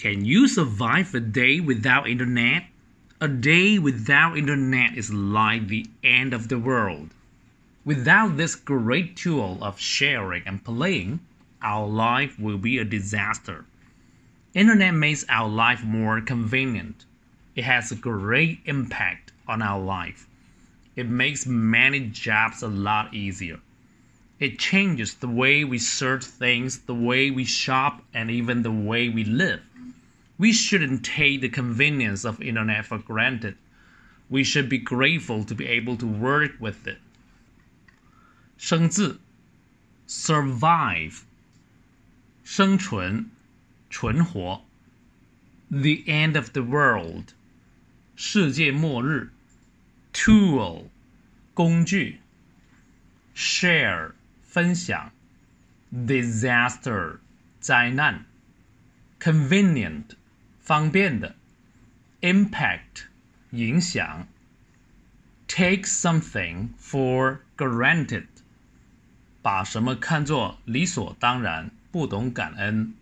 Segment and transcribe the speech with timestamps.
[0.00, 2.64] Can you survive a day without internet?
[3.20, 7.10] A day without internet is like the end of the world.
[7.84, 11.20] Without this great tool of sharing and playing,
[11.60, 13.66] our life will be a disaster.
[14.54, 17.04] Internet makes our life more convenient.
[17.54, 20.26] It has a great impact on our life.
[20.96, 23.60] It makes many jobs a lot easier.
[24.38, 29.10] It changes the way we search things, the way we shop, and even the way
[29.10, 29.60] we live.
[30.39, 33.55] We shouldn't take the convenience of internet for granted.
[34.29, 36.99] We should be grateful to be able to work with it.
[38.57, 39.19] 生字
[40.07, 41.23] survive
[42.43, 43.29] 生存
[43.89, 44.61] 存活
[45.69, 47.33] the end of the world
[48.15, 49.31] 世界末日
[50.13, 50.89] tool
[51.53, 52.19] 工具
[53.35, 55.11] share 分享，
[55.91, 57.19] disaster
[57.59, 58.25] 灾难，
[59.19, 60.15] convenient
[60.70, 61.34] 方便的
[62.20, 63.06] ，impact
[63.50, 64.28] 影响
[65.48, 68.28] ，take something for granted
[69.42, 72.94] 把什么看作理所当然，不懂感恩。